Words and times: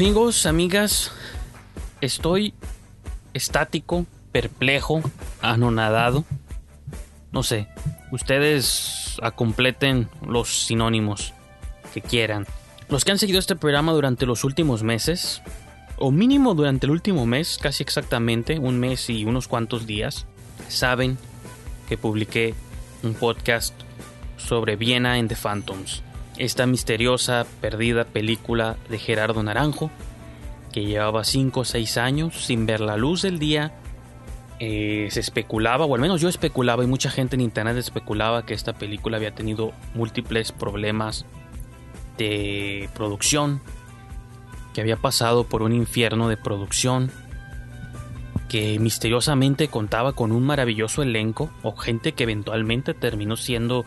Amigos, 0.00 0.46
amigas, 0.46 1.12
estoy 2.00 2.54
estático, 3.34 4.06
perplejo, 4.32 5.02
anonadado. 5.42 6.24
No 7.32 7.42
sé, 7.42 7.68
ustedes 8.10 9.18
acompleten 9.20 10.08
los 10.26 10.64
sinónimos 10.64 11.34
que 11.92 12.00
quieran. 12.00 12.46
Los 12.88 13.04
que 13.04 13.10
han 13.10 13.18
seguido 13.18 13.38
este 13.38 13.56
programa 13.56 13.92
durante 13.92 14.24
los 14.24 14.42
últimos 14.42 14.82
meses, 14.82 15.42
o 15.98 16.10
mínimo 16.10 16.54
durante 16.54 16.86
el 16.86 16.92
último 16.92 17.26
mes, 17.26 17.58
casi 17.60 17.82
exactamente, 17.82 18.58
un 18.58 18.80
mes 18.80 19.10
y 19.10 19.26
unos 19.26 19.48
cuantos 19.48 19.86
días, 19.86 20.24
saben 20.68 21.18
que 21.90 21.98
publiqué 21.98 22.54
un 23.02 23.12
podcast 23.12 23.74
sobre 24.38 24.76
Viena 24.76 25.18
en 25.18 25.28
The 25.28 25.36
Phantoms, 25.36 26.02
esta 26.40 26.64
misteriosa, 26.64 27.46
perdida 27.60 28.04
película 28.04 28.78
de 28.88 28.98
Gerardo 28.98 29.42
Naranjo, 29.42 29.90
que 30.72 30.86
llevaba 30.86 31.22
5 31.22 31.60
o 31.60 31.64
6 31.66 31.98
años 31.98 32.46
sin 32.46 32.64
ver 32.64 32.80
la 32.80 32.96
luz 32.96 33.20
del 33.22 33.38
día. 33.38 33.74
Eh, 34.58 35.08
se 35.10 35.20
especulaba, 35.20 35.84
o 35.84 35.94
al 35.94 36.00
menos 36.00 36.22
yo 36.22 36.30
especulaba, 36.30 36.82
y 36.82 36.86
mucha 36.86 37.10
gente 37.10 37.34
en 37.36 37.42
internet 37.42 37.76
especulaba 37.76 38.46
que 38.46 38.54
esta 38.54 38.72
película 38.72 39.18
había 39.18 39.34
tenido 39.34 39.72
múltiples 39.94 40.50
problemas 40.50 41.26
de 42.16 42.88
producción, 42.94 43.60
que 44.72 44.80
había 44.80 44.96
pasado 44.96 45.44
por 45.44 45.60
un 45.60 45.74
infierno 45.74 46.30
de 46.30 46.38
producción, 46.38 47.10
que 48.48 48.78
misteriosamente 48.78 49.68
contaba 49.68 50.14
con 50.14 50.32
un 50.32 50.44
maravilloso 50.44 51.02
elenco, 51.02 51.50
o 51.62 51.76
gente 51.76 52.12
que 52.12 52.22
eventualmente 52.22 52.94
terminó 52.94 53.36
siendo 53.36 53.84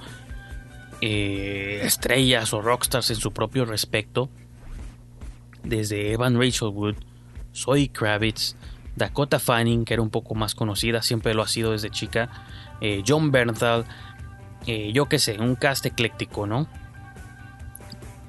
eh, 1.05 1.81
estrellas 1.83 2.53
o 2.53 2.61
rockstars 2.61 3.09
en 3.09 3.17
su 3.17 3.33
propio 3.33 3.65
respecto, 3.65 4.29
desde 5.61 6.13
Evan 6.13 6.39
Rachel 6.39 6.69
Wood, 6.69 6.95
Zoe 7.53 7.89
Kravitz, 7.89 8.55
Dakota 8.95 9.39
Fanning, 9.39 9.83
que 9.83 9.95
era 9.95 10.01
un 10.01 10.09
poco 10.09 10.33
más 10.33 10.55
conocida, 10.55 11.01
siempre 11.01 11.33
lo 11.33 11.41
ha 11.41 11.49
sido 11.49 11.73
desde 11.73 11.89
chica, 11.89 12.29
eh, 12.79 13.03
John 13.05 13.31
Bernthal, 13.31 13.83
eh, 14.65 14.93
yo 14.93 15.09
qué 15.09 15.19
sé, 15.19 15.37
un 15.41 15.55
cast 15.55 15.85
ecléctico, 15.85 16.47
¿no? 16.47 16.69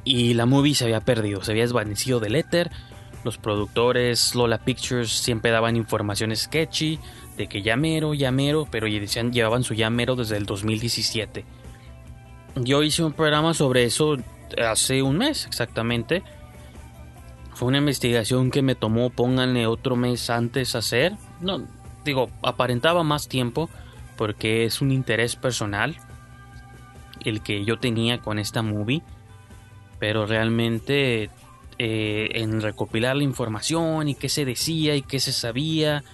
Y 0.03 0.35
la 0.35 0.45
movie 0.45 0.75
se 0.75 0.83
había 0.83 1.01
perdido, 1.01 1.45
se 1.45 1.53
había 1.53 1.63
desvanecido 1.63 2.19
del 2.19 2.35
éter. 2.35 2.73
Los 3.23 3.39
productores 3.39 4.35
Lola 4.35 4.59
Pictures 4.59 5.13
siempre 5.13 5.53
daban 5.53 5.77
información 5.77 6.35
sketchy 6.35 6.99
de 7.37 7.47
que 7.47 7.63
llamero, 7.63 8.15
llamero, 8.15 8.67
pero 8.69 8.89
decían, 8.89 9.33
llevaban 9.33 9.63
su 9.63 9.75
llamero 9.75 10.17
desde 10.17 10.37
el 10.39 10.45
2017. 10.45 11.45
Yo 12.57 12.83
hice 12.83 13.03
un 13.03 13.13
programa 13.13 13.55
sobre 13.55 13.85
eso 13.85 14.17
hace 14.65 15.03
un 15.03 15.19
mes 15.19 15.47
exactamente. 15.47 16.23
Fue 17.55 17.69
una 17.69 17.79
investigación 17.79 18.51
que 18.51 18.63
me 18.63 18.75
tomó, 18.75 19.11
pónganle 19.11 19.67
otro 19.67 19.97
mes 19.97 20.29
antes 20.31 20.75
hacer. 20.75 21.15
No, 21.41 21.67
digo, 22.05 22.31
aparentaba 22.43 23.03
más 23.03 23.29
tiempo 23.29 23.71
porque 24.17 24.65
es 24.65 24.81
un 24.81 24.93
interés 24.93 25.37
personal 25.37 25.97
el 27.25 27.41
que 27.41 27.65
yo 27.65 27.79
tenía 27.79 28.21
con 28.21 28.39
esta 28.39 28.63
movie 28.63 29.03
pero 30.05 30.27
realmente 30.27 31.31
eh, 31.79 32.29
en 32.35 32.61
recopilar 32.61 33.17
la 33.17 33.23
información 33.23 34.09
y 34.09 34.15
qué 34.15 34.29
se 34.29 34.45
decía 34.45 34.97
y 34.97 35.01
qué 35.03 35.21
se 35.21 35.33
sabía, 35.33 36.05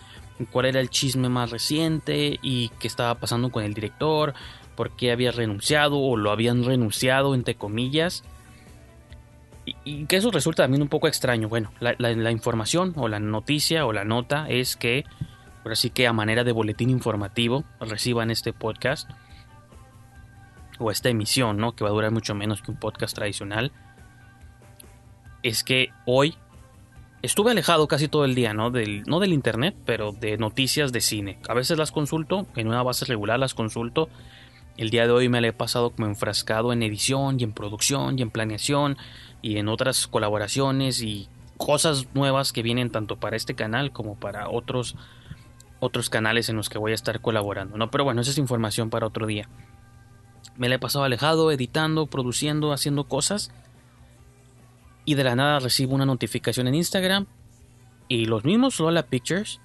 cuál 0.53 0.67
era 0.67 0.79
el 0.81 0.91
chisme 0.91 1.29
más 1.29 1.51
reciente 1.51 2.39
y 2.41 2.69
qué 2.79 2.87
estaba 2.87 3.17
pasando 3.17 3.51
con 3.51 3.65
el 3.65 3.75
director, 3.75 4.35
por 4.77 4.97
qué 4.97 5.13
había 5.13 5.31
renunciado 5.31 5.99
o 5.99 6.17
lo 6.17 6.31
habían 6.31 6.65
renunciado 6.65 7.35
entre 7.35 7.55
comillas. 7.55 8.25
Y, 9.85 10.07
que 10.07 10.17
eso 10.17 10.31
resulta 10.31 10.65
también 10.65 10.83
un 10.83 10.89
poco 10.89 11.07
extraño. 11.07 11.49
Bueno, 11.49 11.73
la, 11.81 12.31
información 12.31 12.95
o 12.97 13.09
la 13.09 13.21
noticia 13.21 13.87
o 13.87 13.93
la 13.93 14.05
nota 14.05 14.47
es 14.49 14.77
que, 14.77 15.05
por 15.63 15.73
así 15.73 15.91
que 15.91 16.07
a 16.07 16.13
manera 16.13 16.45
de 16.45 16.53
boletín 16.53 16.91
informativo, 16.91 17.65
reciban 17.81 18.31
este 18.31 18.53
podcast 18.53 19.09
o 20.79 20.91
esta 20.91 21.11
emisión, 21.11 21.59
¿no? 21.59 21.73
Que 21.73 21.85
va 21.85 21.91
a 21.91 21.93
durar 21.93 22.11
mucho 22.11 22.35
menos 22.35 22.63
que 22.63 22.71
un 22.71 22.79
podcast 22.79 23.15
tradicional. 23.15 23.71
Es 25.43 25.63
que 25.63 25.91
hoy 26.07 26.37
estuve 27.23 27.51
alejado 27.51 27.87
casi 27.87 28.09
todo 28.09 28.25
el 28.25 28.35
día, 28.35 28.55
¿no? 28.55 28.71
Del, 28.71 29.03
no 29.05 29.21
del 29.21 29.33
internet, 29.33 29.77
pero 29.85 30.13
de 30.13 30.39
noticias 30.39 30.93
de 30.93 31.01
cine. 31.01 31.39
A 31.49 31.55
veces 31.55 31.79
las 31.79 31.93
consulto, 31.93 32.47
en 32.57 32.69
una 32.69 32.83
base 32.83 33.05
regular 33.05 33.39
las 33.39 33.55
consulto. 33.55 34.09
El 34.81 34.89
día 34.89 35.05
de 35.05 35.13
hoy 35.13 35.29
me 35.29 35.43
la 35.43 35.49
he 35.49 35.53
pasado 35.53 35.91
como 35.91 36.07
enfrascado 36.07 36.73
en 36.73 36.83
edición 36.83 37.39
y 37.39 37.45
en 37.45 37.53
producción 37.53 38.19
y 38.19 38.23
en 38.23 38.31
planeación 38.31 38.97
y 39.43 39.59
en 39.59 39.69
otras 39.69 40.07
colaboraciones 40.07 41.03
y 41.03 41.29
cosas 41.59 42.07
nuevas 42.15 42.55
que 42.55 42.63
vienen 42.63 42.89
tanto 42.89 43.17
para 43.17 43.37
este 43.37 43.55
canal 43.55 43.93
como 43.93 44.19
para 44.19 44.49
otros 44.49 44.97
otros 45.81 46.09
canales 46.09 46.49
en 46.49 46.57
los 46.57 46.71
que 46.71 46.79
voy 46.79 46.93
a 46.93 46.95
estar 46.95 47.21
colaborando, 47.21 47.77
¿no? 47.77 47.91
Pero 47.91 48.05
bueno, 48.05 48.23
esa 48.23 48.31
es 48.31 48.39
información 48.39 48.89
para 48.89 49.07
otro 49.07 49.27
día. 49.27 49.51
Me 50.57 50.71
la 50.71 50.77
he 50.77 50.79
pasado 50.79 51.05
alejado, 51.05 51.53
editando, 51.53 52.07
produciendo, 52.07 52.73
haciendo 52.73 53.05
cosas. 53.05 53.53
Y 55.05 55.15
de 55.15 55.25
la 55.25 55.37
nada 55.37 55.59
recibo 55.59 55.95
una 55.95 56.07
notificación 56.07 56.69
en 56.69 56.77
Instagram. 56.77 57.27
Y 58.09 58.25
los 58.25 58.47
mismos 58.47 58.81
Lola 58.81 59.03
Pictures, 59.03 59.61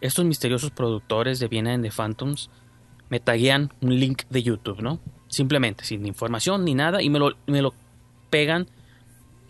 estos 0.00 0.24
misteriosos 0.24 0.72
productores 0.72 1.38
de 1.38 1.46
Viena 1.46 1.72
en 1.72 1.82
The 1.82 1.92
Phantoms, 1.92 2.50
me 3.10 3.20
taguean 3.20 3.72
un 3.82 3.98
link 4.00 4.22
de 4.30 4.42
YouTube, 4.42 4.80
¿no? 4.80 5.00
Simplemente, 5.28 5.84
sin 5.84 6.06
información 6.06 6.64
ni 6.64 6.74
nada. 6.74 7.02
Y 7.02 7.10
me 7.10 7.18
lo, 7.18 7.36
me 7.46 7.60
lo 7.60 7.74
pegan 8.30 8.66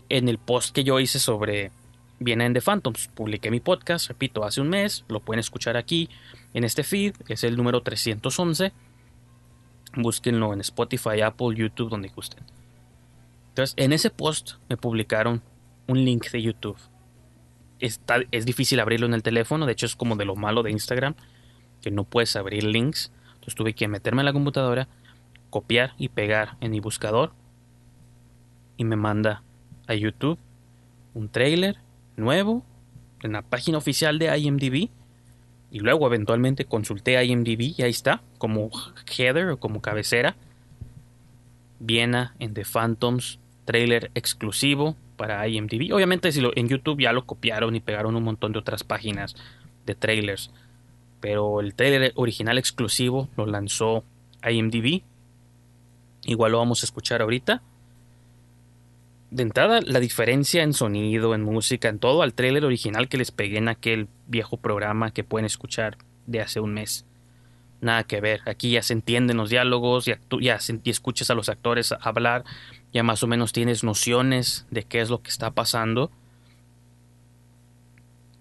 en 0.09 0.27
el 0.27 0.37
post 0.37 0.75
que 0.75 0.83
yo 0.83 0.99
hice 0.99 1.19
sobre 1.19 1.71
Viena 2.19 2.45
en 2.45 2.53
The 2.53 2.61
Phantoms. 2.61 3.07
Publiqué 3.07 3.49
mi 3.49 3.61
podcast, 3.61 4.09
repito, 4.09 4.43
hace 4.43 4.59
un 4.59 4.69
mes. 4.69 5.05
Lo 5.07 5.21
pueden 5.21 5.39
escuchar 5.39 5.77
aquí 5.77 6.09
en 6.53 6.65
este 6.65 6.83
feed. 6.83 7.15
Es 7.29 7.43
el 7.43 7.55
número 7.55 7.81
311 7.81 8.73
Búsquenlo 9.95 10.53
en 10.53 10.61
Spotify, 10.61 11.21
Apple, 11.21 11.55
YouTube, 11.55 11.89
donde 11.89 12.09
gusten. 12.09 12.43
Entonces, 13.49 13.73
en 13.77 13.91
ese 13.91 14.09
post 14.09 14.53
me 14.69 14.77
publicaron 14.77 15.41
un 15.87 16.05
link 16.05 16.29
de 16.31 16.41
YouTube. 16.41 16.77
Está, 17.79 18.19
es 18.31 18.45
difícil 18.45 18.79
abrirlo 18.79 19.07
en 19.07 19.13
el 19.13 19.23
teléfono, 19.23 19.65
de 19.65 19.73
hecho 19.73 19.85
es 19.85 19.95
como 19.95 20.15
de 20.15 20.23
lo 20.23 20.35
malo 20.35 20.63
de 20.63 20.71
Instagram, 20.71 21.15
que 21.81 21.91
no 21.91 22.05
puedes 22.05 22.35
abrir 22.35 22.63
links. 22.63 23.11
Entonces 23.41 23.55
tuve 23.55 23.73
que 23.73 23.87
meterme 23.87 24.21
en 24.21 24.27
la 24.27 24.33
computadora, 24.33 24.87
copiar 25.49 25.93
y 25.97 26.09
pegar 26.09 26.57
en 26.61 26.69
mi 26.69 26.79
buscador 26.79 27.33
y 28.77 28.83
me 28.83 28.95
manda 28.95 29.41
a 29.87 29.95
YouTube 29.95 30.37
un 31.15 31.27
trailer 31.27 31.77
nuevo 32.17 32.63
en 33.23 33.33
la 33.33 33.41
página 33.41 33.79
oficial 33.79 34.19
de 34.19 34.37
IMDb 34.37 34.89
y 35.71 35.79
luego 35.79 36.05
eventualmente 36.05 36.65
consulté 36.65 37.23
IMDb 37.23 37.73
y 37.77 37.81
ahí 37.81 37.89
está, 37.89 38.21
como 38.37 38.69
header 39.17 39.49
o 39.49 39.57
como 39.59 39.81
cabecera. 39.81 40.35
Viena 41.79 42.35
en 42.39 42.53
The 42.53 42.63
Phantoms, 42.63 43.39
trailer 43.65 44.11
exclusivo 44.13 44.95
para 45.15 45.47
IMDb. 45.47 45.93
Obviamente 45.93 46.31
si 46.31 46.41
lo, 46.41 46.51
en 46.55 46.67
YouTube 46.67 47.01
ya 47.01 47.13
lo 47.13 47.25
copiaron 47.25 47.75
y 47.75 47.79
pegaron 47.79 48.15
un 48.15 48.23
montón 48.23 48.51
de 48.51 48.59
otras 48.59 48.83
páginas 48.83 49.35
de 49.85 49.95
trailers. 49.95 50.51
Pero 51.21 51.61
el 51.61 51.73
trailer 51.75 52.11
original 52.15 52.57
exclusivo 52.57 53.29
lo 53.37 53.45
lanzó 53.45 54.03
IMDb. 54.43 55.03
Igual 56.25 56.51
lo 56.51 56.57
vamos 56.57 56.83
a 56.83 56.85
escuchar 56.85 57.21
ahorita 57.21 57.61
de 59.31 59.43
entrada, 59.43 59.79
la 59.81 60.01
diferencia 60.01 60.61
en 60.61 60.73
sonido, 60.73 61.33
en 61.33 61.41
música, 61.41 61.87
en 61.87 61.99
todo 61.99 62.21
al 62.21 62.33
trailer 62.33 62.65
original 62.65 63.07
que 63.07 63.17
les 63.17 63.31
pegué 63.31 63.57
en 63.57 63.69
aquel 63.69 64.09
viejo 64.27 64.57
programa 64.57 65.11
que 65.11 65.23
pueden 65.23 65.45
escuchar 65.45 65.97
de 66.27 66.41
hace 66.41 66.59
un 66.59 66.73
mes. 66.73 67.05
Nada 67.79 68.03
que 68.03 68.19
ver. 68.19 68.41
Aquí 68.45 68.71
ya 68.71 68.83
se 68.83 68.93
entienden 68.93 69.37
los 69.37 69.49
diálogos, 69.49 70.05
ya, 70.05 70.19
ya, 70.41 70.59
ya 70.59 70.91
escuchas 70.91 71.29
a 71.31 71.33
los 71.33 71.47
actores 71.47 71.93
hablar, 72.01 72.43
ya 72.93 73.03
más 73.03 73.23
o 73.23 73.27
menos 73.27 73.53
tienes 73.53 73.85
nociones 73.85 74.67
de 74.69 74.83
qué 74.83 74.99
es 74.99 75.09
lo 75.09 75.21
que 75.21 75.29
está 75.29 75.51
pasando. 75.51 76.11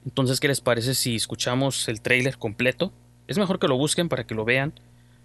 Entonces, 0.04 0.40
¿qué 0.40 0.48
les 0.48 0.60
parece 0.60 0.94
si 0.94 1.16
escuchamos 1.16 1.88
el 1.88 2.00
trailer 2.00 2.38
completo? 2.38 2.92
Es 3.28 3.38
mejor 3.38 3.58
que 3.58 3.68
lo 3.68 3.76
busquen 3.76 4.08
para 4.08 4.26
que 4.26 4.34
lo 4.34 4.44
vean, 4.44 4.72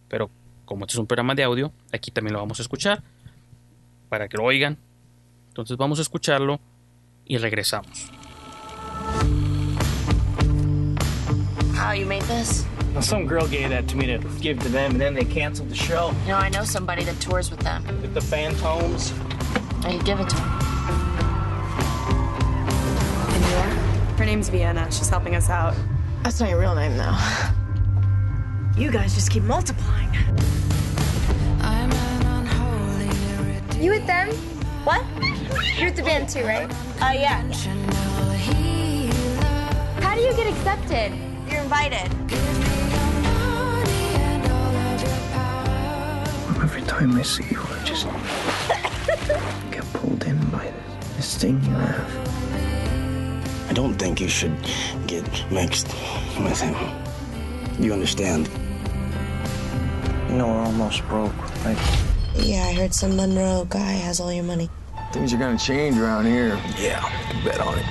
pero 0.10 0.30
como 0.66 0.86
este 0.86 0.94
es 0.94 1.00
un 1.00 1.07
programa 1.07 1.36
de 1.36 1.44
audio, 1.44 1.72
aquí 1.92 2.12
también 2.12 2.33
lo 2.33 2.39
vamos 2.39 2.60
a 2.60 2.62
escuchar 2.63 3.04
para 4.10 4.27
que 4.27 4.38
lo 4.38 4.44
oigan 4.44 4.77
entonces 5.56 5.77
vamos 5.77 6.00
a 6.00 6.01
escucharlo 6.01 6.60
y 7.25 7.38
regresamos. 7.38 8.12
How 11.74 11.94
you 11.94 12.06
made 12.06 12.24
this? 12.24 12.66
Well, 12.94 13.01
some 13.01 13.25
girl 13.25 13.48
gave 13.48 13.69
that 13.69 13.88
to 13.88 13.95
me 13.95 14.06
to 14.07 14.19
give 14.42 14.60
to 14.63 14.69
them, 14.69 14.92
and 14.92 15.00
then 15.00 15.13
they 15.13 15.24
canceled 15.24 15.69
the 15.69 15.75
show. 15.75 16.12
You 16.25 16.33
know, 16.33 16.39
I 16.39 16.50
know 16.50 16.66
somebody 16.66 17.06
that 17.06 17.18
tours 17.21 17.50
with 17.50 17.62
them. 17.62 17.86
With 18.01 18.13
the 18.13 18.19
Phantoms. 18.19 19.13
I 19.86 19.94
could 19.94 20.06
give 20.06 20.19
it 20.19 20.28
to 20.28 20.36
him. 20.36 20.50
And 23.31 23.45
you 23.45 23.56
are? 23.56 23.85
Her 24.18 24.26
name's 24.26 24.50
Vienna. 24.50 24.90
She's 24.92 25.10
helping 25.10 25.36
us 25.36 25.50
out. 25.50 25.76
That's 26.24 26.40
not 26.40 26.50
your 26.50 26.60
real 26.60 26.74
name, 26.74 26.96
though. 26.96 27.18
You 28.78 28.92
guys 28.92 29.14
just 29.14 29.30
keep 29.30 29.44
multiplying. 29.44 30.10
You 33.80 33.92
with 33.92 34.08
them? 34.08 34.30
What? 34.84 35.04
You're 35.78 35.90
with 35.90 35.96
the 35.98 36.04
band 36.04 36.30
too, 36.30 36.44
right? 36.44 36.72
Uh, 37.02 37.12
yeah. 37.14 37.42
How 40.02 40.16
do 40.16 40.22
you 40.22 40.34
get 40.34 40.48
accepted? 40.48 41.12
You're 41.48 41.62
invited. 41.62 42.10
Every 46.64 46.82
time 46.84 47.16
I 47.16 47.22
see 47.22 47.44
you, 47.52 47.62
I 47.62 47.84
just 47.84 48.08
get 49.72 49.84
pulled 49.94 50.24
in 50.24 50.38
by 50.50 50.72
this, 50.72 51.16
this 51.18 51.38
thing 51.38 51.62
you 51.64 51.72
have. 51.72 52.25
I 53.75 53.83
don't 53.83 53.95
think 53.95 54.22
you 54.22 54.30
should 54.30 54.56
get 55.06 55.25
mixed 55.51 55.88
with 56.39 56.62
him. 56.62 56.75
You 57.77 57.92
understand? 57.92 58.48
You 60.30 60.38
know, 60.38 60.48
we're 60.48 60.62
almost 60.62 61.06
broke, 61.10 61.36
right? 61.66 61.77
Yeah, 62.36 62.63
I 62.63 62.74
heard 62.74 62.94
some 62.94 63.18
Monroe 63.18 63.66
guy 63.69 63.92
has 64.07 64.22
all 64.22 64.31
your 64.31 64.45
money. 64.45 64.69
Things 65.12 65.33
are 65.33 65.38
gonna 65.38 65.57
change 65.57 65.98
around 65.98 66.24
here. 66.25 66.57
Yeah, 66.80 67.04
you 67.19 67.33
can 67.33 67.44
bet 67.44 67.60
on 67.60 67.77
it. 67.77 67.86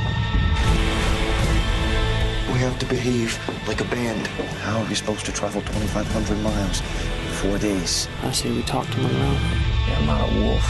We 2.50 2.58
have 2.60 2.78
to 2.78 2.86
behave 2.86 3.38
like 3.68 3.82
a 3.82 3.88
band. 3.94 4.26
How 4.64 4.80
are 4.80 4.88
we 4.88 4.94
supposed 4.94 5.26
to 5.26 5.32
travel 5.32 5.60
2,500 5.60 6.38
miles 6.38 6.80
in 6.80 7.32
four 7.34 7.58
days? 7.58 8.08
I 8.22 8.32
say 8.32 8.50
we 8.50 8.62
talk 8.62 8.88
to 8.88 8.98
Monroe. 9.02 9.38
Yeah, 9.86 9.98
I'm 9.98 10.06
not 10.06 10.30
a 10.30 10.40
wolf. 10.40 10.64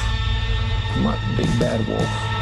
I'm 0.97 1.05
not 1.05 1.19
a 1.19 1.37
big 1.37 1.61
bad 1.61 1.87
wolf. 1.87 2.34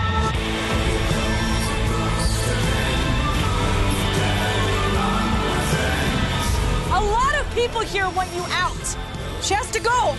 People 7.55 7.81
here 7.81 8.09
want 8.11 8.33
you 8.35 8.43
out. 8.51 8.97
She 9.43 9.55
has 9.55 9.71
to 9.73 9.81
go. 9.81 10.15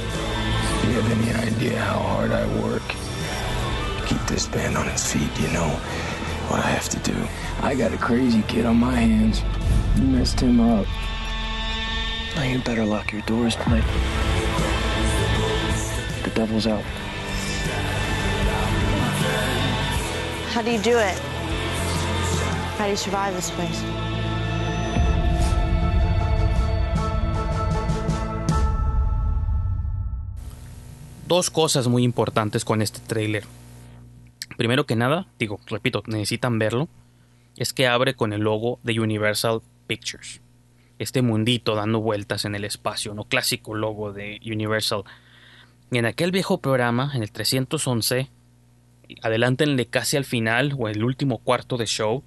Do 0.82 0.88
you 0.90 1.02
have 1.02 1.12
any 1.12 1.52
idea 1.52 1.80
how 1.80 2.00
hard 2.00 2.32
I 2.32 2.46
work 2.62 2.84
to 2.88 4.06
keep 4.06 4.22
this 4.28 4.48
band 4.48 4.78
on 4.78 4.88
its 4.88 5.12
feet? 5.12 5.30
You 5.40 5.48
know 5.54 5.70
what 6.50 6.60
I 6.60 6.68
have 6.68 6.90
to 6.90 7.00
do. 7.00 7.16
I 7.62 7.76
got 7.76 7.94
a 7.94 7.98
crazy 7.98 8.44
kid 8.44 8.66
on 8.66 8.78
my 8.78 8.94
hands. 8.94 9.42
You 9.96 10.08
messed 10.08 10.40
him 10.40 10.60
up. 10.60 10.86
Now 12.36 12.44
you 12.44 12.60
better 12.60 12.86
lock 12.86 13.12
your 13.12 13.22
doors 13.22 13.56
tonight. 13.56 13.86
The 16.24 16.30
devil's 16.32 16.68
out. 16.68 16.84
How 20.52 20.62
do 20.62 20.72
you 20.72 20.80
do 20.80 20.98
it? 20.98 21.18
How 22.78 22.86
do 22.86 22.92
you 22.92 22.98
survive 22.98 23.34
this 23.34 23.50
place? 23.52 24.03
Dos 31.28 31.50
cosas 31.50 31.88
muy 31.88 32.04
importantes 32.04 32.66
con 32.66 32.82
este 32.82 33.00
tráiler. 33.00 33.46
Primero 34.58 34.86
que 34.86 34.96
nada, 34.96 35.28
digo, 35.40 35.60
repito, 35.68 36.04
necesitan 36.06 36.60
verlo. 36.60 36.90
Es 37.56 37.72
que 37.72 37.88
abre 37.88 38.14
con 38.14 38.34
el 38.34 38.42
logo 38.42 38.80
de 38.84 39.00
Universal 39.00 39.62
Pictures. 39.88 40.42
Este 41.00 41.22
mundito 41.22 41.76
dando 41.76 42.02
vueltas 42.02 42.46
en 42.46 42.56
el 42.56 42.66
espacio, 42.66 43.14
no 43.14 43.24
clásico 43.24 43.74
logo 43.74 44.12
de 44.12 44.40
Universal. 44.46 45.04
Y 45.92 45.98
en 45.98 46.06
aquel 46.06 46.32
viejo 46.32 46.60
programa, 46.60 47.12
en 47.14 47.24
el 47.24 47.32
311, 47.32 48.30
adelántenle 49.22 49.86
casi 49.86 50.18
al 50.18 50.26
final 50.26 50.76
o 50.78 50.90
el 50.90 51.04
último 51.04 51.38
cuarto 51.38 51.78
de 51.78 51.86
show, 51.86 52.24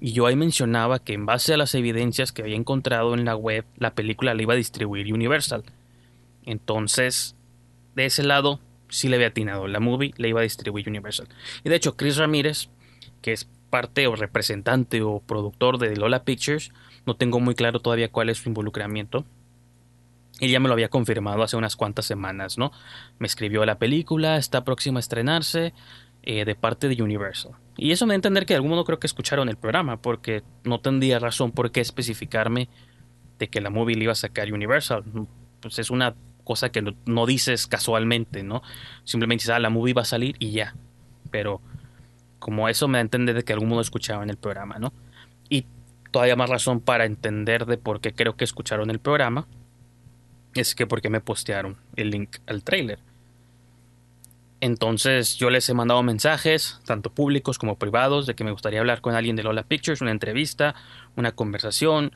y 0.00 0.12
yo 0.12 0.26
ahí 0.26 0.36
mencionaba 0.36 0.98
que 0.98 1.12
en 1.12 1.26
base 1.26 1.54
a 1.54 1.56
las 1.56 1.74
evidencias 1.74 2.32
que 2.32 2.42
había 2.42 2.56
encontrado 2.56 3.14
en 3.14 3.24
la 3.24 3.36
web, 3.36 3.64
la 3.76 3.94
película 3.94 4.34
la 4.34 4.42
iba 4.42 4.54
a 4.54 4.56
distribuir 4.56 5.12
Universal. 5.12 5.64
Entonces, 6.44 7.36
de 7.94 8.06
ese 8.06 8.22
lado, 8.22 8.60
sí 8.88 9.08
le 9.08 9.16
había 9.16 9.28
atinado. 9.28 9.66
La 9.66 9.80
movie 9.80 10.14
la 10.16 10.28
iba 10.28 10.40
a 10.40 10.44
distribuir 10.44 10.88
Universal. 10.88 11.28
Y 11.64 11.68
de 11.68 11.76
hecho, 11.76 11.96
Chris 11.96 12.16
Ramírez, 12.16 12.68
que 13.20 13.32
es 13.32 13.48
parte 13.70 14.06
o 14.06 14.16
representante 14.16 15.02
o 15.02 15.20
productor 15.20 15.78
de 15.78 15.96
Lola 15.96 16.24
Pictures, 16.24 16.72
no 17.06 17.16
tengo 17.16 17.40
muy 17.40 17.54
claro 17.54 17.80
todavía 17.80 18.10
cuál 18.10 18.28
es 18.28 18.38
su 18.38 18.48
involucramiento. 18.48 19.24
Él 20.40 20.50
ya 20.50 20.60
me 20.60 20.68
lo 20.68 20.74
había 20.74 20.88
confirmado 20.88 21.42
hace 21.42 21.56
unas 21.56 21.76
cuantas 21.76 22.04
semanas, 22.04 22.58
¿no? 22.58 22.72
Me 23.18 23.26
escribió 23.26 23.64
la 23.64 23.78
película, 23.78 24.36
está 24.36 24.64
próxima 24.64 24.98
a 24.98 25.00
estrenarse 25.00 25.72
eh, 26.22 26.44
de 26.44 26.54
parte 26.54 26.88
de 26.88 27.02
Universal. 27.02 27.52
Y 27.76 27.92
eso 27.92 28.06
me 28.06 28.12
da 28.12 28.14
a 28.14 28.16
entender 28.16 28.46
que 28.46 28.54
de 28.54 28.56
algún 28.56 28.70
modo 28.70 28.84
creo 28.84 28.98
que 28.98 29.06
escucharon 29.06 29.48
el 29.48 29.56
programa, 29.56 30.00
porque 30.00 30.42
no 30.64 30.80
tendría 30.80 31.18
razón 31.18 31.52
por 31.52 31.70
qué 31.70 31.80
especificarme 31.80 32.68
de 33.38 33.48
que 33.48 33.60
la 33.60 33.70
movie 33.70 33.96
la 33.96 34.04
iba 34.04 34.12
a 34.12 34.16
sacar 34.16 34.52
Universal. 34.52 35.04
Pues 35.60 35.78
es 35.78 35.90
una 35.90 36.14
cosa 36.44 36.70
que 36.70 36.82
no, 36.82 37.26
dices 37.26 37.66
casualmente, 37.66 38.42
¿no? 38.42 38.62
Simplemente 39.04 39.42
dices, 39.42 39.54
ah, 39.54 39.58
la 39.58 39.70
movie 39.70 39.94
va 39.94 40.02
a 40.02 40.06
salir 40.06 40.36
y 40.38 40.52
ya. 40.52 40.74
Pero 41.30 41.60
como 42.38 42.68
eso 42.68 42.88
me 42.88 42.98
da 42.98 43.00
a 43.00 43.02
entender 43.02 43.34
de 43.34 43.42
que 43.44 43.52
algún 43.52 43.68
modo 43.68 43.80
escuchaban 43.80 44.30
el 44.30 44.36
programa, 44.36 44.78
¿no? 44.78 44.92
Y 45.48 45.66
todavía 46.10 46.36
más 46.36 46.50
razón 46.50 46.80
para 46.80 47.04
entender 47.04 47.66
de 47.66 47.78
por 47.78 48.00
qué 48.00 48.12
creo 48.12 48.36
que 48.36 48.44
escucharon 48.44 48.90
el 48.90 48.98
programa 48.98 49.46
es 50.54 50.74
que 50.74 50.86
porque 50.86 51.08
me 51.08 51.20
postearon 51.20 51.76
el 51.96 52.10
link 52.10 52.36
al 52.46 52.62
trailer. 52.62 52.98
Entonces 54.60 55.36
yo 55.36 55.50
les 55.50 55.68
he 55.68 55.74
mandado 55.74 56.02
mensajes, 56.04 56.80
tanto 56.86 57.10
públicos 57.10 57.58
como 57.58 57.78
privados, 57.78 58.26
de 58.26 58.34
que 58.34 58.44
me 58.44 58.52
gustaría 58.52 58.78
hablar 58.78 59.00
con 59.00 59.14
alguien 59.14 59.34
de 59.34 59.42
Lola 59.42 59.64
Pictures, 59.64 60.00
una 60.00 60.12
entrevista, 60.12 60.76
una 61.16 61.32
conversación, 61.32 62.12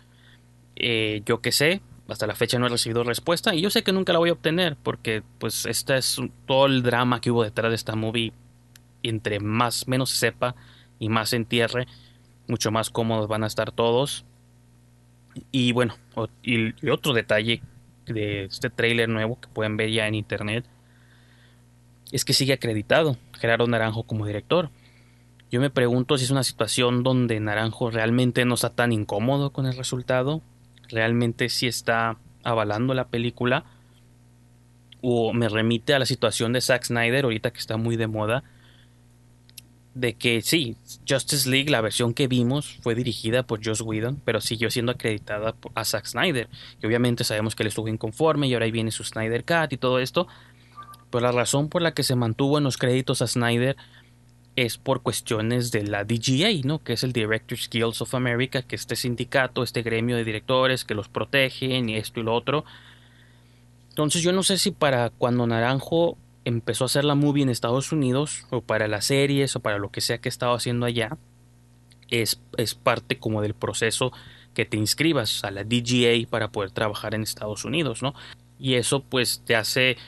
eh, 0.77 1.23
yo 1.25 1.41
qué 1.41 1.51
sé. 1.51 1.81
Hasta 2.09 2.27
la 2.27 2.37
fecha 2.37 2.59
no 2.59 2.67
he 2.67 2.69
recibido 2.69 3.03
respuesta 3.03 3.55
y 3.55 3.61
yo 3.61 3.71
sé 3.71 3.83
que 3.83 3.93
nunca 3.93 4.13
la 4.13 4.21
voy 4.21 4.31
a 4.31 4.35
obtener 4.35 4.77
porque 4.77 5.23
pues 5.39 5.67
este 5.67 5.97
es 5.97 6.21
todo 6.47 6.67
el 6.67 6.83
drama 6.83 7.21
que 7.21 7.31
hubo 7.31 7.43
detrás 7.43 7.71
de 7.71 7.77
esta 7.77 7.97
movie. 7.97 8.33
Entre 9.03 9.41
más 9.41 9.89
menos 9.89 10.11
se 10.11 10.19
sepa 10.19 10.55
y 10.99 11.09
más 11.09 11.31
se 11.31 11.37
entierre, 11.37 11.87
mucho 12.47 12.71
más 12.71 12.91
cómodos 12.91 13.29
van 13.29 13.45
a 13.45 13.49
estar 13.49 13.73
todos. 13.73 14.25
Y 15.51 15.73
bueno, 15.73 15.97
y, 16.43 16.89
otro 16.89 17.13
detalle 17.13 17.61
de 18.07 18.45
este 18.45 18.71
trailer 18.71 19.09
nuevo 19.09 19.41
que 19.41 19.49
pueden 19.49 19.77
ver 19.77 19.91
ya 19.91 20.07
en 20.07 20.15
internet 20.15 20.65
es 22.13 22.25
que 22.25 22.33
sigue 22.33 22.53
acreditado 22.53 23.17
Gerardo 23.39 23.67
Naranjo 23.67 24.05
como 24.05 24.27
director. 24.27 24.71
Yo 25.51 25.61
me 25.61 25.71
pregunto 25.71 26.19
si 26.19 26.25
es 26.25 26.31
una 26.31 26.45
situación 26.45 27.03
donde 27.03 27.39
Naranjo 27.41 27.91
realmente 27.91 28.45
no 28.45 28.55
está 28.55 28.71
tan 28.71 28.93
incómodo 28.93 29.51
con 29.51 29.67
el 29.67 29.77
resultado, 29.77 30.43
realmente 30.89 31.49
sí 31.49 31.67
está 31.67 32.17
avalando 32.43 32.95
la 32.95 33.09
película, 33.09 33.65
o 35.03 35.33
me 35.33 35.49
remite 35.49 35.95
a 35.95 35.99
la 35.99 36.07
situación 36.07 36.53
de 36.53 36.61
Zack 36.61 36.85
Snyder, 36.85 37.25
ahorita 37.25 37.53
que 37.53 37.59
está 37.59 37.77
muy 37.77 37.97
de 37.97 38.07
moda, 38.07 38.45
de 39.97 40.15
que 40.15 40.43
sí, 40.43 40.77
Justice 41.09 41.49
League, 41.49 41.71
la 41.71 41.81
versión 41.81 42.13
que 42.13 42.29
vimos, 42.29 42.79
fue 42.83 42.95
dirigida 42.95 43.45
por 43.45 43.65
Joss 43.65 43.81
Whedon, 43.81 44.21
pero 44.25 44.43
siguió 44.43 44.71
siendo 44.71 44.93
acreditada 44.93 45.55
a 45.75 45.85
Zack 45.87 46.05
Snyder. 46.05 46.51
Y 46.83 46.87
obviamente 46.87 47.25
sabemos 47.25 47.57
que 47.57 47.63
él 47.63 47.69
estuvo 47.69 47.89
inconforme 47.89 48.47
y 48.47 48.53
ahora 48.53 48.67
ahí 48.67 48.73
viene 48.73 48.91
su 48.91 49.05
Snyder 49.05 49.45
Cut 49.45 49.73
y 49.73 49.79
todo 49.79 49.99
esto. 49.99 50.29
Pero 51.11 51.25
la 51.25 51.33
razón 51.33 51.71
por 51.71 51.81
la 51.81 51.95
que 51.95 52.03
se 52.03 52.15
mantuvo 52.15 52.59
en 52.59 52.65
los 52.65 52.77
créditos 52.77 53.23
a 53.23 53.27
Snyder 53.27 53.77
es 54.57 54.79
por 54.79 55.03
cuestiones 55.03 55.71
de 55.71 55.85
la 55.85 56.05
DGA, 56.05 56.63
¿no? 56.65 56.83
Que 56.83 56.95
es 56.95 57.05
el 57.05 57.13
Directors 57.13 57.69
Guild 57.71 57.95
of 58.01 58.15
America, 58.15 58.63
que 58.63 58.75
este 58.75 58.97
sindicato, 58.97 59.63
este 59.63 59.83
gremio 59.83 60.17
de 60.17 60.25
directores 60.25 60.85
que 60.85 60.95
los 60.95 61.09
protegen 61.09 61.91
y 61.91 61.97
esto 61.97 62.21
y 62.21 62.23
lo 62.23 62.35
otro. 62.35 62.65
Entonces 63.91 64.23
yo 64.23 64.33
no 64.33 64.43
sé 64.43 64.57
si 64.57 64.71
para 64.71 65.11
cuando 65.11 65.47
Naranjo 65.47 66.17
empezó 66.47 66.85
a 66.85 66.87
hacer 66.87 67.05
la 67.05 67.15
movie 67.15 67.43
en 67.43 67.51
Estados 67.51 67.93
Unidos, 67.93 68.47
o 68.51 68.63
para 68.63 68.89
las 68.89 69.07
series, 69.07 69.57
o 69.57 69.61
para 69.61 69.79
lo 69.79 69.91
que 69.91 70.01
sea 70.01 70.19
que 70.19 70.29
estaba 70.29 70.57
haciendo 70.57 70.87
allá, 70.87 71.19
es, 72.09 72.41
es 72.57 72.75
parte 72.75 73.19
como 73.19 73.43
del 73.43 73.55
proceso 73.55 74.13
que 74.55 74.65
te 74.65 74.79
inscribas 74.79 75.45
a 75.45 75.51
la 75.51 75.65
DGA 75.65 76.29
para 76.31 76.49
poder 76.49 76.71
trabajar 76.71 77.15
en 77.15 77.23
Estados 77.23 77.65
Unidos, 77.65 78.03
¿no? 78.03 78.15
Y 78.59 78.75
eso 78.75 79.03
pues 79.03 79.43
te 79.45 79.55
hace 79.55 79.99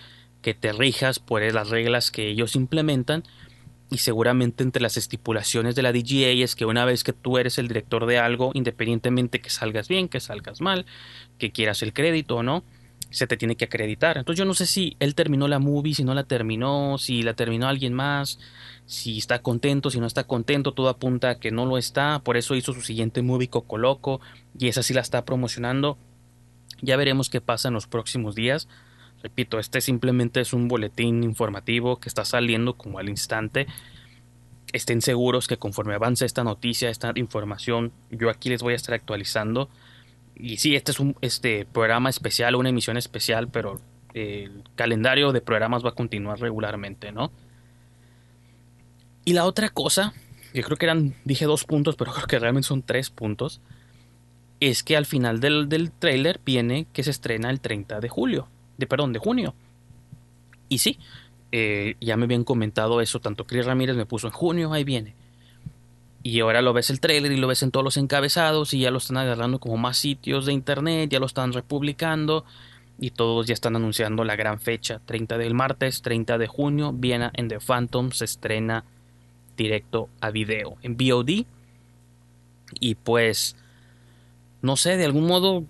que 0.40 0.54
te 0.54 0.72
rijas 0.72 1.18
por 1.18 1.42
las 1.52 1.68
reglas 1.68 2.10
que 2.10 2.28
ellos 2.28 2.56
implementan 2.56 3.24
y 3.90 3.98
seguramente 3.98 4.62
entre 4.62 4.82
las 4.82 4.96
estipulaciones 4.96 5.74
de 5.74 5.82
la 5.82 5.92
DGA 5.92 6.44
es 6.44 6.54
que 6.54 6.66
una 6.66 6.84
vez 6.84 7.04
que 7.04 7.12
tú 7.12 7.38
eres 7.38 7.58
el 7.58 7.68
director 7.68 8.06
de 8.06 8.18
algo, 8.18 8.50
independientemente 8.54 9.40
que 9.40 9.50
salgas 9.50 9.88
bien, 9.88 10.08
que 10.08 10.20
salgas 10.20 10.60
mal, 10.60 10.84
que 11.38 11.52
quieras 11.52 11.82
el 11.82 11.92
crédito 11.92 12.36
o 12.36 12.42
no, 12.42 12.64
se 13.10 13.26
te 13.26 13.36
tiene 13.36 13.56
que 13.56 13.64
acreditar. 13.64 14.18
Entonces 14.18 14.38
yo 14.38 14.44
no 14.44 14.54
sé 14.54 14.66
si 14.66 14.96
él 15.00 15.14
terminó 15.14 15.48
la 15.48 15.58
movie, 15.58 15.94
si 15.94 16.04
no 16.04 16.14
la 16.14 16.24
terminó, 16.24 16.98
si 16.98 17.22
la 17.22 17.34
terminó 17.34 17.66
alguien 17.66 17.94
más, 17.94 18.38
si 18.84 19.18
está 19.18 19.40
contento, 19.40 19.90
si 19.90 20.00
no 20.00 20.06
está 20.06 20.24
contento, 20.24 20.72
todo 20.72 20.88
apunta 20.88 21.30
a 21.30 21.38
que 21.38 21.50
no 21.50 21.64
lo 21.64 21.78
está, 21.78 22.18
por 22.20 22.36
eso 22.36 22.54
hizo 22.54 22.74
su 22.74 22.82
siguiente 22.82 23.22
movie 23.22 23.48
Coco 23.48 23.78
Loco 23.78 24.20
y 24.58 24.68
esa 24.68 24.82
sí 24.82 24.92
la 24.92 25.00
está 25.00 25.24
promocionando. 25.24 25.96
Ya 26.82 26.96
veremos 26.96 27.30
qué 27.30 27.40
pasa 27.40 27.68
en 27.68 27.74
los 27.74 27.86
próximos 27.86 28.34
días. 28.34 28.68
Repito, 29.22 29.58
este 29.58 29.80
simplemente 29.80 30.40
es 30.40 30.52
un 30.52 30.68
boletín 30.68 31.24
informativo 31.24 31.98
que 31.98 32.08
está 32.08 32.24
saliendo 32.24 32.74
como 32.74 32.98
al 32.98 33.08
instante. 33.08 33.66
Estén 34.72 35.02
seguros 35.02 35.48
que 35.48 35.56
conforme 35.56 35.94
avance 35.94 36.24
esta 36.24 36.44
noticia, 36.44 36.90
esta 36.90 37.12
información, 37.16 37.92
yo 38.10 38.30
aquí 38.30 38.48
les 38.48 38.62
voy 38.62 38.74
a 38.74 38.76
estar 38.76 38.94
actualizando. 38.94 39.68
Y 40.36 40.58
sí, 40.58 40.76
este 40.76 40.92
es 40.92 41.00
un 41.00 41.16
este 41.20 41.64
programa 41.64 42.10
especial, 42.10 42.54
una 42.54 42.68
emisión 42.68 42.96
especial, 42.96 43.48
pero 43.48 43.80
el 44.14 44.62
calendario 44.76 45.32
de 45.32 45.40
programas 45.40 45.84
va 45.84 45.90
a 45.90 45.94
continuar 45.94 46.38
regularmente, 46.38 47.12
¿no? 47.12 47.32
Y 49.24 49.32
la 49.32 49.44
otra 49.44 49.68
cosa 49.68 50.14
yo 50.54 50.62
creo 50.62 50.76
que 50.76 50.86
eran, 50.86 51.14
dije 51.24 51.44
dos 51.44 51.64
puntos, 51.64 51.96
pero 51.96 52.12
creo 52.14 52.26
que 52.26 52.38
realmente 52.38 52.68
son 52.68 52.82
tres 52.82 53.10
puntos, 53.10 53.60
es 54.60 54.82
que 54.82 54.96
al 54.96 55.06
final 55.06 55.40
del, 55.40 55.68
del 55.68 55.92
trailer 55.92 56.40
viene 56.44 56.86
que 56.92 57.02
se 57.02 57.10
estrena 57.10 57.50
el 57.50 57.60
30 57.60 58.00
de 58.00 58.08
julio, 58.08 58.48
de 58.78 58.86
perdón, 58.86 59.12
de 59.12 59.18
junio. 59.18 59.54
Y 60.68 60.78
sí, 60.78 60.98
eh, 61.52 61.96
ya 62.00 62.16
me 62.16 62.24
habían 62.24 62.44
comentado 62.44 63.00
eso, 63.00 63.20
tanto 63.20 63.46
Chris 63.46 63.66
Ramírez 63.66 63.96
me 63.96 64.06
puso 64.06 64.26
en 64.28 64.32
junio, 64.32 64.72
ahí 64.72 64.84
viene. 64.84 65.14
Y 66.22 66.40
ahora 66.40 66.62
lo 66.62 66.72
ves 66.72 66.90
el 66.90 67.00
trailer 67.00 67.32
y 67.32 67.36
lo 67.36 67.46
ves 67.46 67.62
en 67.62 67.70
todos 67.70 67.84
los 67.84 67.96
encabezados 67.96 68.74
y 68.74 68.80
ya 68.80 68.90
lo 68.90 68.98
están 68.98 69.18
agarrando 69.18 69.60
como 69.60 69.76
más 69.76 69.98
sitios 69.98 70.46
de 70.46 70.52
internet, 70.52 71.10
ya 71.10 71.20
lo 71.20 71.26
están 71.26 71.52
republicando 71.52 72.44
y 72.98 73.10
todos 73.10 73.46
ya 73.46 73.54
están 73.54 73.76
anunciando 73.76 74.24
la 74.24 74.36
gran 74.36 74.58
fecha, 74.60 75.00
30 75.04 75.38
del 75.38 75.54
martes, 75.54 76.02
30 76.02 76.36
de 76.36 76.46
junio, 76.48 76.92
Viena 76.92 77.30
en 77.34 77.48
The 77.48 77.60
Phantom 77.60 78.10
se 78.10 78.24
estrena 78.24 78.84
directo 79.56 80.08
a 80.20 80.30
video 80.30 80.76
en 80.82 80.96
VOD. 80.96 81.44
Y 82.80 82.94
pues, 82.96 83.56
no 84.60 84.76
sé, 84.76 84.96
de 84.96 85.04
algún 85.04 85.26
modo 85.26 85.64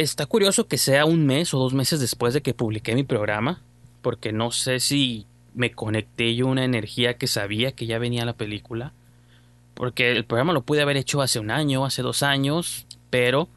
está 0.00 0.26
curioso 0.26 0.66
que 0.66 0.78
sea 0.78 1.04
un 1.04 1.26
mes 1.26 1.54
o 1.54 1.58
dos 1.58 1.74
meses 1.74 2.00
después 2.00 2.34
de 2.34 2.42
que 2.42 2.54
publiqué 2.54 2.94
mi 2.94 3.04
programa, 3.04 3.62
porque 4.02 4.32
no 4.32 4.50
sé 4.50 4.80
si 4.80 5.26
me 5.54 5.72
conecté 5.72 6.34
yo 6.34 6.46
una 6.46 6.64
energía 6.64 7.16
que 7.18 7.26
sabía 7.26 7.72
que 7.72 7.86
ya 7.86 7.98
venía 7.98 8.24
la 8.24 8.34
película, 8.34 8.92
porque 9.74 10.10
el 10.12 10.24
programa 10.24 10.52
lo 10.52 10.62
pude 10.62 10.82
haber 10.82 10.96
hecho 10.96 11.22
hace 11.22 11.38
un 11.38 11.50
año, 11.50 11.84
hace 11.84 12.02
dos 12.02 12.22
años, 12.22 12.86
pero 13.10 13.48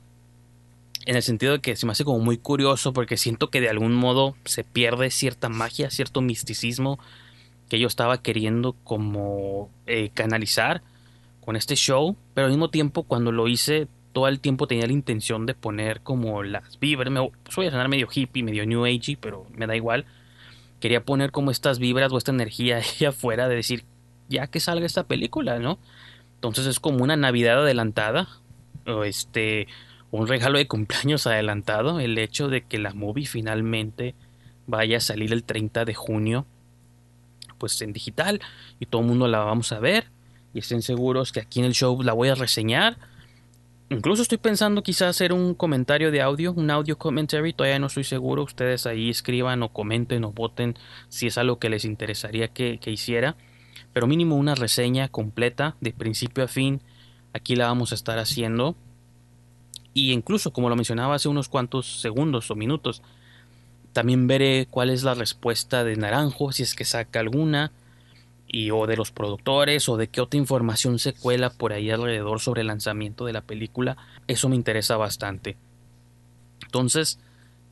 en 1.06 1.16
el 1.16 1.24
sentido 1.24 1.54
de 1.54 1.60
que 1.60 1.76
se 1.76 1.86
me 1.86 1.92
hace 1.92 2.06
como 2.06 2.20
muy 2.20 2.38
curioso 2.38 2.94
porque 2.94 3.18
siento 3.18 3.50
que 3.50 3.62
de 3.62 3.70
algún 3.70 3.94
modo 3.94 4.36
se 4.46 4.64
pierde 4.64 5.12
cierta 5.12 5.50
magia, 5.50 5.90
cierto 5.90 6.22
misticismo 6.22 7.00
que 7.70 7.80
yo 7.80 7.88
estaba 7.88 8.22
queriendo 8.22 8.76
como 8.84 9.70
eh, 9.86 10.12
canalizar 10.14 10.82
con 11.42 11.56
este 11.56 11.76
show, 11.76 12.16
pero 12.34 12.46
al 12.46 12.52
mismo 12.52 12.70
tiempo 12.70 13.04
cuando 13.04 13.32
lo 13.32 13.48
hice 13.48 13.88
todo 14.13 14.27
el 14.27 14.39
tiempo 14.39 14.67
tenía 14.67 14.86
la 14.86 14.93
intención 14.93 15.46
de 15.46 15.55
poner 15.55 16.01
como 16.01 16.43
las 16.43 16.79
vibras, 16.79 17.12
me 17.12 17.20
voy 17.20 17.67
a 17.67 17.72
sonar 17.72 17.89
medio 17.89 18.08
hippie, 18.12 18.43
medio 18.43 18.65
new 18.65 18.86
agey, 18.86 19.15
pero 19.15 19.46
me 19.55 19.67
da 19.67 19.75
igual. 19.75 20.05
Quería 20.79 21.03
poner 21.03 21.32
como 21.32 21.51
estas 21.51 21.79
vibras 21.79 22.12
o 22.12 22.17
esta 22.17 22.32
energía 22.32 22.77
ahí 23.00 23.05
afuera 23.05 23.50
de 23.50 23.55
decir, 23.55 23.84
ya 24.29 24.48
que 24.48 24.60
salga 24.60 24.86
esta 24.86 25.05
película, 25.05 25.60
¿no? 25.60 25.79
Entonces 26.36 26.67
es 26.67 26.79
como 26.79 27.03
una 27.03 27.15
Navidad 27.15 27.62
adelantada, 27.62 28.27
o 28.86 29.03
este, 29.03 29.67
un 30.12 30.27
regalo 30.27 30.58
de 30.58 30.67
cumpleaños 30.67 31.25
adelantado, 31.25 32.00
el 32.00 32.17
hecho 32.17 32.48
de 32.50 32.62
que 32.62 32.77
la 32.77 32.93
movie 32.93 33.25
finalmente 33.25 34.13
vaya 34.67 34.98
a 34.98 35.01
salir 35.01 35.34
el 35.34 35.43
30 35.43 35.86
de 35.86 35.93
junio, 35.96 36.46
pues 37.58 37.82
en 37.82 37.93
digital, 37.93 38.41
y 38.79 38.86
todo 38.86 39.01
el 39.01 39.08
mundo 39.08 39.27
la 39.27 39.39
vamos 39.39 39.72
a 39.72 39.79
ver, 39.79 40.05
y 40.53 40.60
estén 40.60 40.82
seguros 40.82 41.32
que 41.32 41.39
aquí 41.39 41.60
en 41.60 41.65
el 41.65 41.74
show 41.74 42.01
la 42.03 42.13
voy 42.13 42.29
a 42.29 42.36
reseñar. 42.36 42.98
Incluso 43.94 44.24
estoy 44.24 44.40
pensando 44.40 44.82
quizás 44.82 45.10
hacer 45.10 45.34
un 45.34 45.54
comentario 45.54 46.10
de 46.10 46.20
audio, 46.22 46.52
un 46.52 46.72
audio 46.72 46.98
commentary, 46.98 47.54
todavía 47.54 47.78
no 47.78 47.88
estoy 47.88 48.04
seguro, 48.04 48.42
ustedes 48.42 48.88
ahí 48.88 49.12
escriban 49.12 49.62
o 49.62 49.70
comenten 49.70 50.24
o 50.24 50.32
voten 50.32 50.76
si 51.10 51.28
es 51.28 51.38
algo 51.38 51.60
que 51.60 51.70
les 51.70 51.86
interesaría 51.86 52.48
que, 52.48 52.80
que 52.80 52.90
hiciera, 52.90 53.36
pero 53.94 54.08
mínimo 54.08 54.36
una 54.36 54.56
reseña 54.56 55.10
completa 55.10 55.76
de 55.80 55.94
principio 55.94 56.44
a 56.44 56.48
fin, 56.48 56.82
aquí 57.34 57.56
la 57.56 57.68
vamos 57.68 57.92
a 57.92 57.96
estar 57.96 58.18
haciendo. 58.18 58.76
Y 59.94 60.12
incluso, 60.12 60.52
como 60.54 60.70
lo 60.70 60.76
mencionaba 60.76 61.14
hace 61.14 61.30
unos 61.30 61.48
cuantos 61.48 62.02
segundos 62.02 62.50
o 62.50 62.56
minutos, 62.56 63.04
también 63.92 64.26
veré 64.26 64.68
cuál 64.72 64.90
es 64.90 65.04
la 65.04 65.14
respuesta 65.14 65.84
de 65.84 65.98
Naranjo, 65.98 66.52
si 66.52 66.64
es 66.64 66.74
que 66.74 66.84
saca 66.84 67.20
alguna, 67.20 67.72
y 68.53 68.69
o 68.69 68.86
de 68.86 68.95
los 68.95 69.12
productores, 69.12 69.89
o 69.89 69.98
de 69.98 70.07
qué 70.07 70.22
otra 70.22 70.39
información 70.39 71.00
se 71.00 71.13
cuela 71.13 71.50
por 71.50 71.74
ahí 71.74 71.89
alrededor 71.89 72.39
sobre 72.39 72.62
el 72.62 72.67
lanzamiento 72.67 73.25
de 73.25 73.33
la 73.33 73.41
película. 73.41 73.98
Eso 74.27 74.48
me 74.48 74.55
interesa 74.55 74.95
bastante. 74.95 75.57
Entonces, 76.63 77.19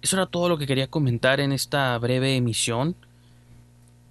eso 0.01 0.17
era 0.17 0.25
todo 0.25 0.50
lo 0.50 0.57
que 0.57 0.65
quería 0.65 0.88
comentar 0.88 1.39
en 1.39 1.51
esta 1.51 1.95
breve 2.00 2.35
emisión. 2.35 2.95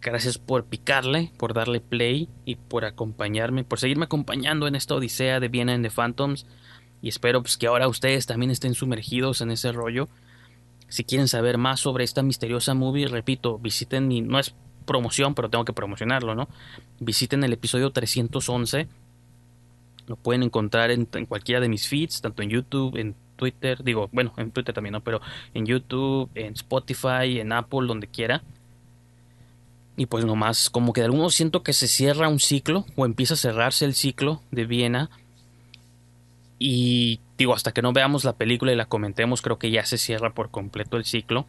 Gracias 0.00 0.38
por 0.38 0.64
picarle, 0.64 1.32
por 1.38 1.54
darle 1.54 1.80
play 1.80 2.28
y 2.44 2.54
por 2.54 2.84
acompañarme, 2.84 3.64
por 3.64 3.80
seguirme 3.80 4.04
acompañando 4.04 4.68
en 4.68 4.76
esta 4.76 4.94
odisea 4.94 5.40
de 5.40 5.48
Viena 5.48 5.74
en 5.74 5.82
The 5.82 5.90
Phantoms 5.90 6.46
y 7.02 7.08
espero 7.08 7.42
pues, 7.42 7.56
que 7.56 7.66
ahora 7.66 7.88
ustedes 7.88 8.26
también 8.26 8.52
estén 8.52 8.74
sumergidos 8.74 9.40
en 9.40 9.50
ese 9.50 9.72
rollo. 9.72 10.08
Si 10.86 11.02
quieren 11.02 11.26
saber 11.26 11.58
más 11.58 11.80
sobre 11.80 12.04
esta 12.04 12.22
misteriosa 12.22 12.74
movie, 12.74 13.08
repito, 13.08 13.58
visiten 13.58 14.06
mi, 14.06 14.20
no 14.20 14.38
es 14.38 14.54
promoción, 14.90 15.36
pero 15.36 15.48
tengo 15.48 15.64
que 15.64 15.72
promocionarlo, 15.72 16.34
¿no? 16.34 16.48
Visiten 16.98 17.44
el 17.44 17.52
episodio 17.52 17.92
311. 17.92 18.88
Lo 20.08 20.16
pueden 20.16 20.42
encontrar 20.42 20.90
en, 20.90 21.06
cualquiera 21.26 21.60
de 21.60 21.68
mis 21.68 21.86
feeds, 21.86 22.20
tanto 22.20 22.42
en 22.42 22.50
YouTube, 22.50 22.96
en 22.96 23.14
Twitter, 23.36 23.84
digo, 23.84 24.08
bueno, 24.10 24.32
en 24.36 24.50
Twitter 24.50 24.74
también, 24.74 24.94
¿no? 24.94 25.00
Pero 25.00 25.20
en 25.54 25.64
YouTube, 25.64 26.28
en 26.34 26.54
Spotify, 26.54 27.38
en 27.38 27.52
Apple, 27.52 27.86
donde 27.86 28.08
quiera. 28.08 28.42
Y 29.96 30.06
pues 30.06 30.24
nomás, 30.24 30.70
como 30.70 30.92
que 30.92 31.02
de 31.02 31.04
algún 31.04 31.20
modo 31.20 31.30
siento 31.30 31.62
que 31.62 31.72
se 31.72 31.86
cierra 31.86 32.28
un 32.28 32.40
ciclo, 32.40 32.84
o 32.96 33.06
empieza 33.06 33.34
a 33.34 33.36
cerrarse 33.36 33.84
el 33.84 33.94
ciclo 33.94 34.42
de 34.50 34.64
Viena 34.64 35.08
y 36.58 37.20
digo, 37.38 37.54
hasta 37.54 37.72
que 37.72 37.80
no 37.80 37.92
veamos 37.92 38.24
la 38.24 38.34
película 38.34 38.72
y 38.72 38.76
la 38.76 38.86
comentemos, 38.86 39.40
creo 39.40 39.58
que 39.58 39.70
ya 39.70 39.86
se 39.86 39.98
cierra 39.98 40.34
por 40.34 40.50
completo 40.50 40.96
el 40.96 41.04
ciclo. 41.04 41.46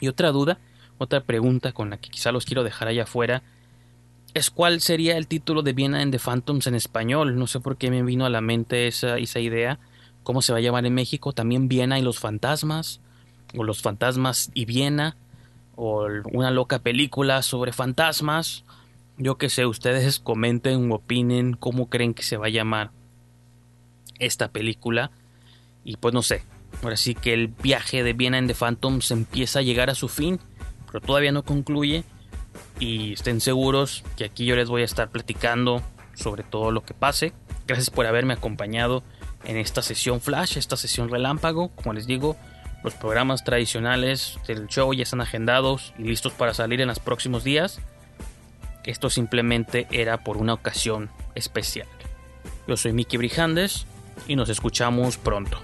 Y 0.00 0.08
otra 0.08 0.32
duda, 0.32 0.58
otra 0.98 1.22
pregunta 1.22 1.72
con 1.72 1.90
la 1.90 1.96
que 1.98 2.10
quizá 2.10 2.32
los 2.32 2.44
quiero 2.44 2.64
dejar 2.64 2.88
allá 2.88 3.04
afuera, 3.04 3.42
es 4.34 4.50
cuál 4.50 4.80
sería 4.80 5.16
el 5.16 5.28
título 5.28 5.62
de 5.62 5.72
Viena 5.72 6.02
en 6.02 6.10
The 6.10 6.18
Phantoms 6.18 6.66
en 6.66 6.74
español. 6.74 7.38
No 7.38 7.46
sé 7.46 7.60
por 7.60 7.76
qué 7.76 7.90
me 7.90 8.02
vino 8.02 8.26
a 8.26 8.30
la 8.30 8.40
mente 8.40 8.88
esa, 8.88 9.16
esa 9.18 9.38
idea. 9.38 9.78
¿Cómo 10.24 10.42
se 10.42 10.52
va 10.52 10.58
a 10.58 10.62
llamar 10.62 10.84
en 10.86 10.94
México? 10.94 11.32
También 11.32 11.68
Viena 11.68 11.98
y 11.98 12.02
los 12.02 12.18
fantasmas. 12.18 13.00
O 13.56 13.62
los 13.62 13.80
fantasmas 13.80 14.50
y 14.52 14.64
Viena. 14.64 15.16
O 15.76 16.08
una 16.32 16.50
loca 16.50 16.80
película 16.80 17.42
sobre 17.42 17.72
fantasmas. 17.72 18.64
Yo 19.18 19.38
que 19.38 19.48
sé, 19.48 19.66
ustedes 19.66 20.18
comenten 20.24 20.90
o 20.90 20.96
opinen 20.96 21.54
cómo 21.54 21.88
creen 21.88 22.12
que 22.12 22.24
se 22.24 22.36
va 22.36 22.46
a 22.46 22.50
llamar 22.50 22.90
esta 24.18 24.48
película. 24.48 25.12
Y 25.84 25.96
pues 25.96 26.12
no 26.12 26.22
sé, 26.22 26.42
ahora 26.82 26.96
sí 26.96 27.14
que 27.14 27.34
el 27.34 27.48
viaje 27.48 28.02
de 28.02 28.14
Viena 28.14 28.38
en 28.38 28.48
The 28.48 28.54
Phantoms 28.54 29.10
empieza 29.10 29.60
a 29.60 29.62
llegar 29.62 29.90
a 29.90 29.94
su 29.94 30.08
fin, 30.08 30.40
pero 30.94 31.04
todavía 31.04 31.32
no 31.32 31.42
concluye. 31.42 32.04
Y 32.78 33.14
estén 33.14 33.40
seguros 33.40 34.04
que 34.16 34.24
aquí 34.24 34.46
yo 34.46 34.54
les 34.54 34.68
voy 34.68 34.82
a 34.82 34.84
estar 34.84 35.10
platicando 35.10 35.82
sobre 36.14 36.44
todo 36.44 36.70
lo 36.70 36.84
que 36.84 36.94
pase. 36.94 37.32
Gracias 37.66 37.90
por 37.90 38.06
haberme 38.06 38.34
acompañado 38.34 39.02
en 39.44 39.56
esta 39.56 39.82
sesión 39.82 40.20
flash, 40.20 40.56
esta 40.56 40.76
sesión 40.76 41.08
relámpago. 41.08 41.70
Como 41.70 41.94
les 41.94 42.06
digo, 42.06 42.36
los 42.84 42.94
programas 42.94 43.42
tradicionales 43.42 44.38
del 44.46 44.68
show 44.68 44.94
ya 44.94 45.02
están 45.02 45.20
agendados 45.20 45.92
y 45.98 46.04
listos 46.04 46.32
para 46.32 46.54
salir 46.54 46.80
en 46.80 46.86
los 46.86 47.00
próximos 47.00 47.42
días. 47.42 47.80
Esto 48.84 49.10
simplemente 49.10 49.88
era 49.90 50.22
por 50.22 50.36
una 50.36 50.54
ocasión 50.54 51.10
especial. 51.34 51.88
Yo 52.68 52.76
soy 52.76 52.92
Mickey 52.92 53.18
Brijandes 53.18 53.88
y 54.28 54.36
nos 54.36 54.48
escuchamos 54.48 55.16
pronto. 55.16 55.58